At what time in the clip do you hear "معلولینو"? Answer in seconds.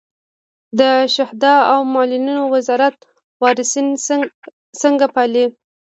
1.93-2.43